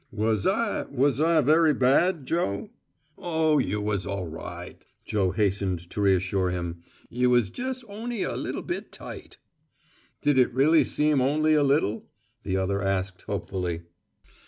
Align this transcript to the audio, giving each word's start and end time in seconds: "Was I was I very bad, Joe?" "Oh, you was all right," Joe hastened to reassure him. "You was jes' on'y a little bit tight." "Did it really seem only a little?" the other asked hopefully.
"Was 0.09 0.47
I 0.47 0.87
was 0.89 1.21
I 1.21 1.41
very 1.41 1.75
bad, 1.75 2.25
Joe?" 2.25 2.71
"Oh, 3.19 3.59
you 3.59 3.79
was 3.79 4.07
all 4.07 4.25
right," 4.25 4.83
Joe 5.05 5.29
hastened 5.29 5.87
to 5.91 6.01
reassure 6.01 6.49
him. 6.49 6.81
"You 7.11 7.29
was 7.29 7.55
jes' 7.55 7.83
on'y 7.83 8.23
a 8.23 8.35
little 8.35 8.63
bit 8.63 8.91
tight." 8.91 9.37
"Did 10.23 10.39
it 10.39 10.51
really 10.55 10.83
seem 10.85 11.21
only 11.21 11.53
a 11.53 11.61
little?" 11.61 12.07
the 12.41 12.57
other 12.57 12.81
asked 12.81 13.21
hopefully. 13.21 13.83